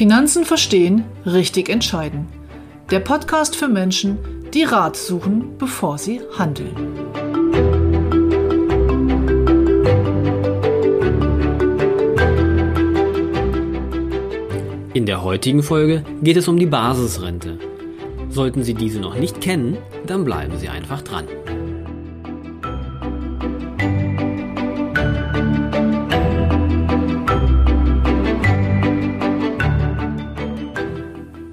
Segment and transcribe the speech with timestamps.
[0.00, 2.26] Finanzen verstehen, richtig entscheiden.
[2.90, 4.16] Der Podcast für Menschen,
[4.54, 6.74] die Rat suchen, bevor sie handeln.
[14.94, 17.58] In der heutigen Folge geht es um die Basisrente.
[18.30, 19.76] Sollten Sie diese noch nicht kennen,
[20.06, 21.26] dann bleiben Sie einfach dran.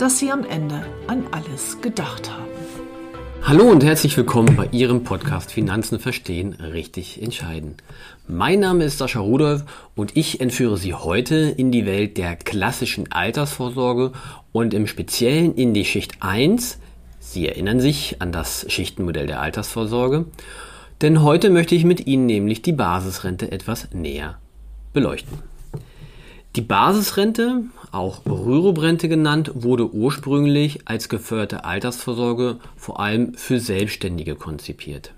[0.00, 2.48] dass Sie am Ende an alles gedacht haben.
[3.42, 7.74] Hallo und herzlich willkommen bei Ihrem Podcast Finanzen verstehen, richtig entscheiden.
[8.26, 13.12] Mein Name ist Sascha Rudolph und ich entführe Sie heute in die Welt der klassischen
[13.12, 14.12] Altersvorsorge
[14.52, 16.78] und im Speziellen in die Schicht 1.
[17.18, 20.24] Sie erinnern sich an das Schichtenmodell der Altersvorsorge.
[21.02, 24.38] Denn heute möchte ich mit Ihnen nämlich die Basisrente etwas näher
[24.94, 25.49] beleuchten.
[26.56, 27.62] Die Basisrente,
[27.92, 35.12] auch Rürup-Rente genannt, wurde ursprünglich als geförderte Altersvorsorge vor allem für Selbstständige konzipiert.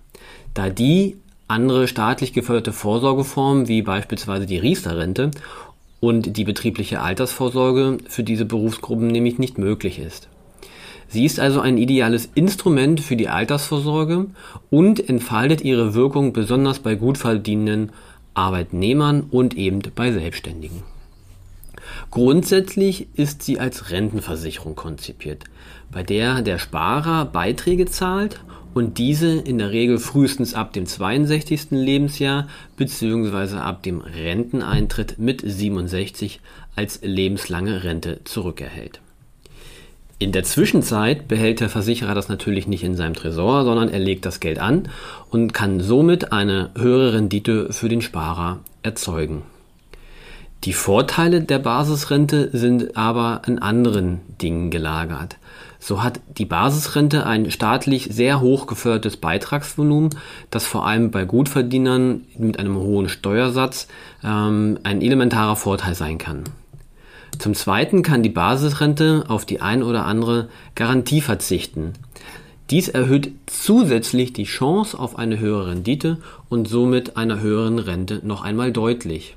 [0.53, 1.17] Da die
[1.49, 5.31] andere staatlich geförderte Vorsorgeformen wie beispielsweise die Riester-Rente
[6.01, 10.29] und die betriebliche Altersvorsorge für diese Berufsgruppen nämlich nicht möglich ist.
[11.09, 14.27] Sie ist also ein ideales Instrument für die Altersvorsorge
[14.69, 17.93] und entfaltet ihre Wirkung besonders bei gut verdienenden
[18.35, 20.83] Arbeitnehmern und eben bei Selbstständigen.
[22.11, 25.45] Grundsätzlich ist sie als Rentenversicherung konzipiert,
[25.91, 28.41] bei der der Sparer Beiträge zahlt
[28.75, 31.71] und diese in der Regel frühestens ab dem 62.
[31.71, 33.57] Lebensjahr bzw.
[33.57, 36.41] ab dem Renteneintritt mit 67
[36.75, 39.01] als lebenslange Rente zurückerhält.
[40.19, 44.25] In der Zwischenzeit behält der Versicherer das natürlich nicht in seinem Tresor, sondern er legt
[44.25, 44.89] das Geld an
[45.31, 49.43] und kann somit eine höhere Rendite für den Sparer erzeugen.
[50.65, 55.37] Die Vorteile der Basisrente sind aber in anderen Dingen gelagert.
[55.81, 60.11] So hat die Basisrente ein staatlich sehr hoch gefördertes Beitragsvolumen,
[60.51, 63.89] das vor allem bei Gutverdienern mit einem hohen Steuersatz
[64.23, 66.45] ähm, ein elementarer Vorteil sein kann.
[67.41, 71.95] Zum Zweiten kann die Basisrente auf die ein oder andere Garantie verzichten.
[72.71, 76.19] Dies erhöht zusätzlich die Chance auf eine höhere Rendite
[76.49, 79.37] und somit einer höheren Rente noch einmal deutlich.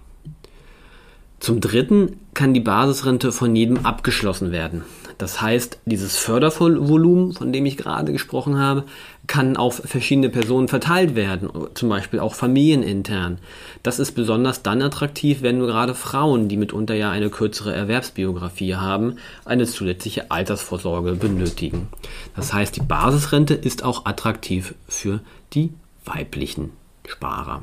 [1.45, 4.81] Zum Dritten kann die Basisrente von jedem abgeschlossen werden.
[5.19, 8.85] Das heißt, dieses Fördervolumen, von dem ich gerade gesprochen habe,
[9.28, 13.38] kann auf verschiedene Personen verteilt werden, zum Beispiel auch familienintern.
[13.84, 18.73] Das ist besonders dann attraktiv, wenn nur gerade Frauen, die mitunter ja eine kürzere Erwerbsbiografie
[18.73, 21.89] haben, eine zusätzliche Altersvorsorge benötigen.
[22.35, 25.19] Das heißt, die Basisrente ist auch attraktiv für
[25.53, 25.69] die
[26.05, 26.72] weiblichen
[27.05, 27.61] Sparer.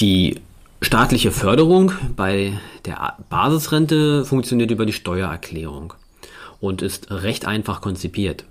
[0.00, 0.40] Die
[0.82, 5.92] Staatliche Förderung bei der Basisrente funktioniert über die Steuererklärung
[6.58, 8.44] und ist recht einfach konzipiert.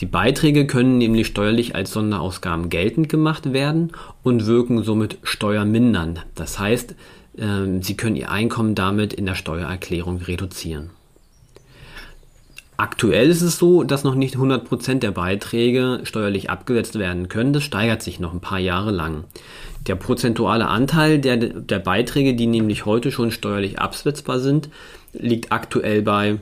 [0.00, 3.92] Die Beiträge können nämlich steuerlich als Sonderausgaben geltend gemacht werden
[4.22, 6.26] und wirken somit steuermindernd.
[6.34, 6.94] Das heißt,
[7.38, 10.90] ähm, Sie können Ihr Einkommen damit in der Steuererklärung reduzieren.
[12.76, 17.52] Aktuell ist es so, dass noch nicht 100% der Beiträge steuerlich abgesetzt werden können.
[17.52, 19.24] Das steigert sich noch ein paar Jahre lang.
[19.86, 24.68] Der prozentuale Anteil der, der Beiträge, die nämlich heute schon steuerlich absetzbar sind,
[25.12, 26.38] liegt aktuell bei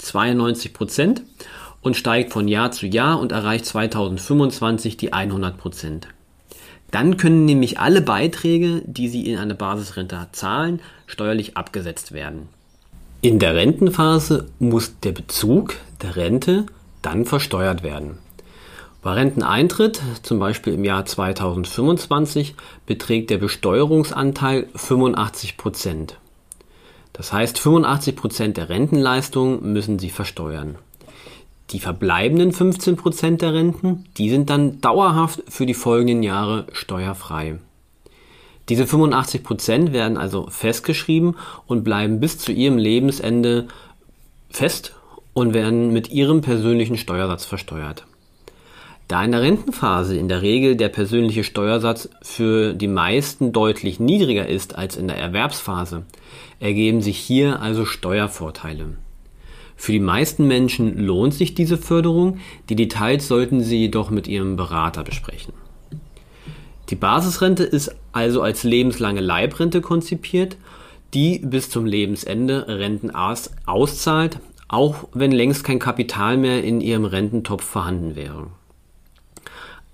[0.00, 1.20] 92%
[1.82, 6.02] und steigt von Jahr zu Jahr und erreicht 2025 die 100%
[6.90, 12.48] Dann können nämlich alle Beiträge, die Sie in eine Basisrente zahlen, steuerlich abgesetzt werden.
[13.22, 16.66] In der Rentenphase muss der Bezug der Rente
[17.02, 18.18] dann versteuert werden.
[19.02, 22.54] Bei Renteneintritt, zum Beispiel im Jahr 2025,
[22.84, 26.18] beträgt der Besteuerungsanteil 85 Prozent.
[27.14, 30.76] Das heißt, 85 Prozent der Rentenleistung müssen Sie versteuern.
[31.70, 37.58] Die verbleibenden 15 Prozent der Renten, die sind dann dauerhaft für die folgenden Jahre steuerfrei.
[38.68, 41.36] Diese 85 Prozent werden also festgeschrieben
[41.66, 43.68] und bleiben bis zu ihrem Lebensende
[44.50, 44.94] fest
[45.32, 48.04] und werden mit ihrem persönlichen Steuersatz versteuert.
[49.10, 54.46] Da in der Rentenphase in der Regel der persönliche Steuersatz für die meisten deutlich niedriger
[54.46, 56.04] ist als in der Erwerbsphase,
[56.60, 58.98] ergeben sich hier also Steuervorteile.
[59.74, 64.54] Für die meisten Menschen lohnt sich diese Förderung, die Details sollten Sie jedoch mit Ihrem
[64.54, 65.54] Berater besprechen.
[66.88, 70.56] Die Basisrente ist also als lebenslange Leibrente konzipiert,
[71.14, 77.64] die bis zum Lebensende Renten auszahlt, auch wenn längst kein Kapital mehr in Ihrem Rententopf
[77.64, 78.46] vorhanden wäre.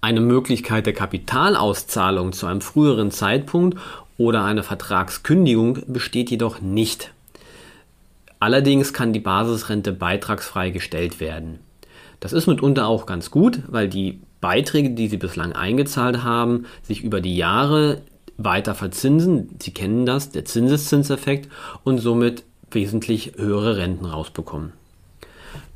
[0.01, 3.79] Eine Möglichkeit der Kapitalauszahlung zu einem früheren Zeitpunkt
[4.19, 7.13] oder eine Vertragskündigung besteht jedoch nicht.
[8.39, 11.59] Allerdings kann die Basisrente beitragsfrei gestellt werden.
[12.21, 17.03] Das ist mitunter auch ganz gut, weil die Beiträge, die Sie bislang eingezahlt haben, sich
[17.03, 18.03] über die Jahre
[18.37, 19.57] weiter verzinsen.
[19.61, 21.49] Sie kennen das, der Zinseszinseffekt
[21.85, 24.73] und somit wesentlich höhere Renten rausbekommen.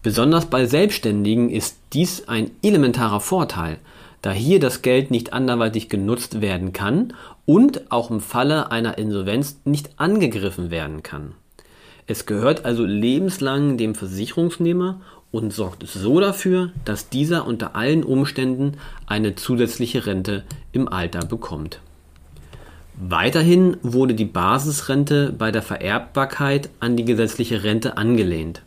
[0.03, 3.79] Besonders bei Selbstständigen ist dies ein elementarer Vorteil,
[4.23, 7.15] da hier das Geld nicht anderweitig genutzt werden kann
[7.47, 11.33] und auch im Falle einer Insolvenz nicht angegriffen werden kann.
[12.07, 15.01] Es gehört also lebenslang dem Versicherungsnehmer
[15.31, 18.73] und sorgt so dafür, dass dieser unter allen Umständen
[19.07, 21.81] eine zusätzliche Rente im Alter bekommt.
[23.03, 28.63] Weiterhin wurde die Basisrente bei der Vererbbarkeit an die gesetzliche Rente angelehnt.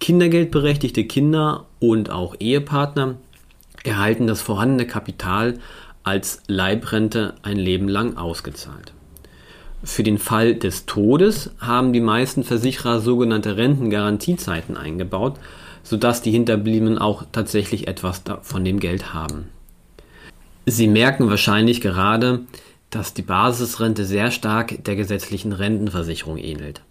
[0.00, 3.16] Kindergeldberechtigte Kinder und auch Ehepartner
[3.84, 5.58] erhalten das vorhandene Kapital
[6.02, 8.92] als Leibrente ein Leben lang ausgezahlt.
[9.82, 15.38] Für den Fall des Todes haben die meisten Versicherer sogenannte Rentengarantiezeiten eingebaut,
[15.82, 19.48] sodass die Hinterbliebenen auch tatsächlich etwas von dem Geld haben.
[20.66, 22.40] Sie merken wahrscheinlich gerade,
[22.90, 26.82] dass die Basisrente sehr stark der gesetzlichen Rentenversicherung ähnelt.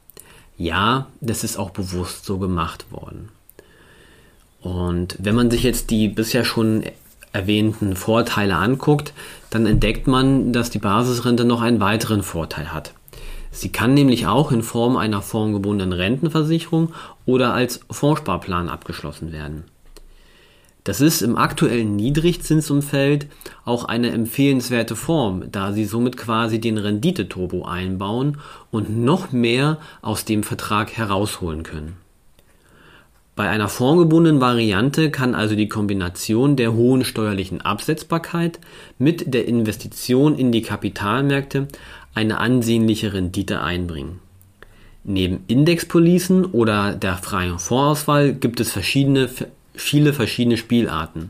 [0.58, 3.30] Ja, das ist auch bewusst so gemacht worden.
[4.62, 6.84] Und wenn man sich jetzt die bisher schon
[7.32, 9.14] erwähnten Vorteile anguckt,
[9.50, 12.94] dann entdeckt man, dass die Basisrente noch einen weiteren Vorteil hat.
[13.52, 16.94] Sie kann nämlich auch in Form einer formgebundenen Rentenversicherung
[17.26, 19.64] oder als Fondssparplan abgeschlossen werden.
[20.84, 23.28] Das ist im aktuellen Niedrigzinsumfeld
[23.66, 28.38] auch eine empfehlenswerte Form, da sie somit quasi den Renditeturbo einbauen
[28.72, 31.98] und noch mehr aus dem Vertrag herausholen können.
[33.40, 38.60] Bei einer formgebundenen Variante kann also die Kombination der hohen steuerlichen Absetzbarkeit
[38.98, 41.70] mit der Investition in die Kapitalmärkte
[42.14, 44.20] eine ansehnliche Rendite einbringen.
[45.06, 49.30] Neben Indexpolicen oder der freien Fondsauswahl gibt es verschiedene,
[49.74, 51.30] viele verschiedene Spielarten.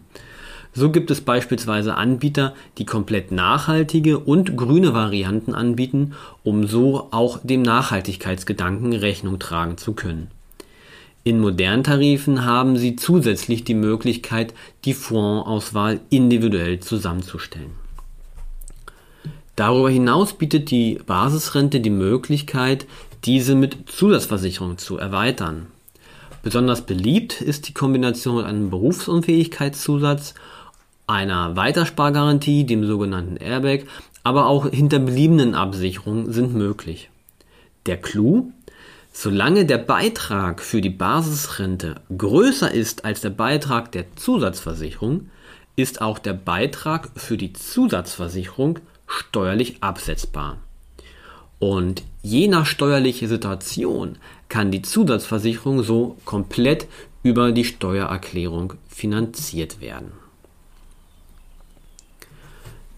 [0.73, 7.38] So gibt es beispielsweise Anbieter, die komplett nachhaltige und grüne Varianten anbieten, um so auch
[7.44, 10.31] dem Nachhaltigkeitsgedanken Rechnung tragen zu können.
[11.24, 14.54] In modernen Tarifen haben Sie zusätzlich die Möglichkeit,
[14.86, 17.71] die Fondsauswahl individuell zusammenzustellen.
[19.56, 22.88] Darüber hinaus bietet die Basisrente die Möglichkeit,
[23.25, 25.68] diese mit Zusatzversicherung zu erweitern.
[26.42, 30.36] Besonders beliebt ist die Kombination mit einem Berufsunfähigkeitszusatz,
[31.07, 33.81] einer Weiterspargarantie, dem sogenannten Airbag,
[34.24, 37.10] aber auch hinterbliebenen Absicherungen sind möglich.
[37.86, 38.51] Der Clou,
[39.11, 45.29] Solange der Beitrag für die Basisrente größer ist als der Beitrag der Zusatzversicherung,
[45.75, 50.57] ist auch der Beitrag für die Zusatzversicherung steuerlich absetzbar.
[51.57, 56.87] Und je nach steuerlicher Situation kann die Zusatzversicherung so komplett
[57.23, 60.11] über die Steuererklärung finanziert werden.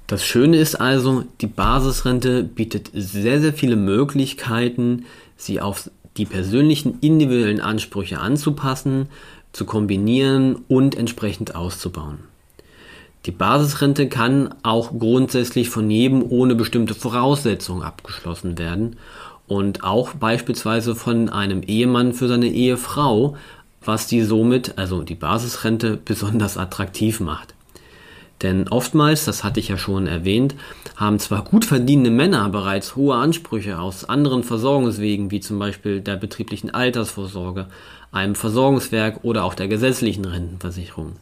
[0.06, 5.06] Das Schöne ist also, die Basisrente bietet sehr, sehr viele Möglichkeiten,
[5.38, 9.08] sie auf die persönlichen individuellen Ansprüche anzupassen,
[9.54, 12.20] zu kombinieren und entsprechend auszubauen.
[13.26, 18.98] Die Basisrente kann auch grundsätzlich von jedem ohne bestimmte Voraussetzungen abgeschlossen werden
[19.48, 23.36] und auch beispielsweise von einem Ehemann für seine Ehefrau,
[23.84, 27.54] was die somit, also die Basisrente, besonders attraktiv macht.
[28.42, 30.56] Denn oftmals, das hatte ich ja schon erwähnt,
[30.96, 36.16] haben zwar gut verdienende Männer bereits hohe Ansprüche aus anderen Versorgungswegen, wie zum Beispiel der
[36.16, 37.68] betrieblichen Altersvorsorge,
[38.12, 41.18] einem Versorgungswerk oder auch der gesetzlichen Rentenversicherung.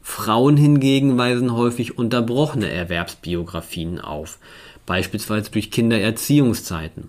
[0.00, 4.38] Frauen hingegen weisen häufig unterbrochene Erwerbsbiografien auf,
[4.86, 7.08] beispielsweise durch Kindererziehungszeiten.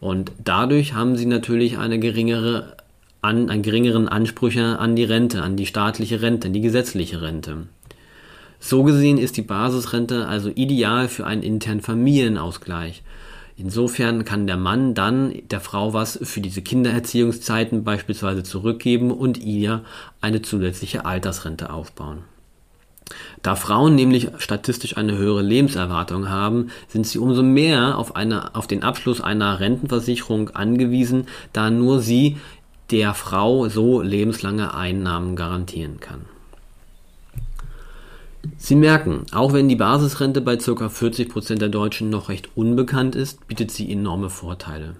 [0.00, 2.76] Und dadurch haben sie natürlich eine geringere,
[3.20, 7.66] an, einen geringeren Ansprüche an die Rente, an die staatliche Rente, die gesetzliche Rente.
[8.60, 13.02] So gesehen ist die Basisrente also ideal für einen internen Familienausgleich.
[13.56, 19.82] Insofern kann der Mann dann der Frau was für diese Kindererziehungszeiten beispielsweise zurückgeben und ihr
[20.20, 22.18] eine zusätzliche Altersrente aufbauen.
[23.42, 28.66] Da Frauen nämlich statistisch eine höhere Lebenserwartung haben, sind sie umso mehr auf, eine, auf
[28.66, 32.36] den Abschluss einer Rentenversicherung angewiesen, da nur sie
[32.90, 36.26] der Frau so lebenslange Einnahmen garantieren kann.
[38.56, 40.70] Sie merken, auch wenn die Basisrente bei ca.
[40.72, 44.96] 40% der Deutschen noch recht unbekannt ist, bietet sie enorme Vorteile.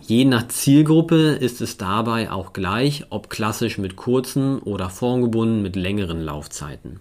[0.00, 5.76] Je nach Zielgruppe ist es dabei auch gleich, ob klassisch mit kurzen oder formgebunden mit
[5.76, 7.00] längeren Laufzeiten.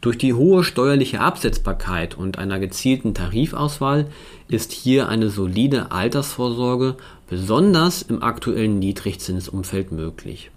[0.00, 4.06] Durch die hohe steuerliche Absetzbarkeit und einer gezielten Tarifauswahl
[4.48, 6.96] ist hier eine solide Altersvorsorge
[7.28, 10.50] besonders im aktuellen Niedrigzinsumfeld möglich.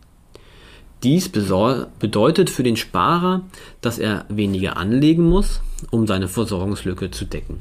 [1.04, 3.42] Dies bedeutet für den Sparer,
[3.82, 7.60] dass er weniger anlegen muss, um seine Versorgungslücke zu decken.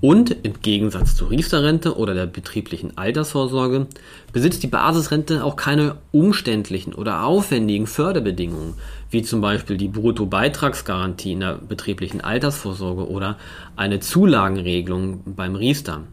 [0.00, 3.86] Und im Gegensatz zur Riester-Rente oder der betrieblichen Altersvorsorge
[4.32, 8.74] besitzt die Basisrente auch keine umständlichen oder aufwendigen Förderbedingungen,
[9.10, 13.36] wie zum Beispiel die Bruttobeitragsgarantie in der betrieblichen Altersvorsorge oder
[13.76, 16.04] eine Zulagenregelung beim Riester.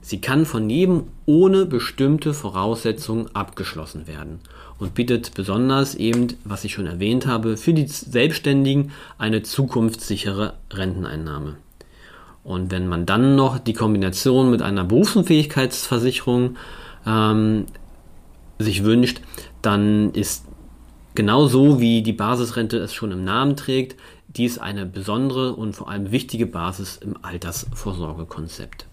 [0.00, 4.40] Sie kann von jedem ohne bestimmte Voraussetzungen abgeschlossen werden
[4.78, 11.56] und bietet besonders eben, was ich schon erwähnt habe, für die Selbstständigen eine zukunftssichere Renteneinnahme.
[12.44, 16.56] Und wenn man dann noch die Kombination mit einer Berufsunfähigkeitsversicherung
[17.06, 17.66] ähm,
[18.58, 19.20] sich wünscht,
[19.60, 20.46] dann ist
[21.14, 26.12] genauso wie die Basisrente es schon im Namen trägt, dies eine besondere und vor allem
[26.12, 28.86] wichtige Basis im Altersvorsorgekonzept.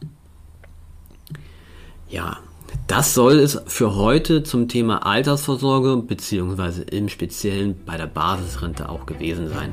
[2.09, 2.37] Ja,
[2.87, 6.83] das soll es für heute zum Thema Altersvorsorge bzw.
[6.91, 9.71] im Speziellen bei der Basisrente auch gewesen sein.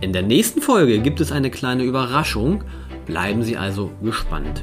[0.00, 2.62] In der nächsten Folge gibt es eine kleine Überraschung,
[3.06, 4.62] bleiben Sie also gespannt.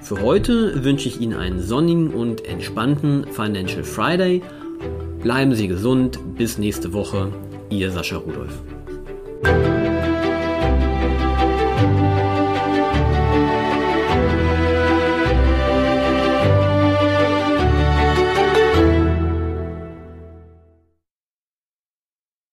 [0.00, 4.42] Für heute wünsche ich Ihnen einen sonnigen und entspannten Financial Friday.
[5.22, 7.32] Bleiben Sie gesund, bis nächste Woche,
[7.70, 8.62] Ihr Sascha Rudolph.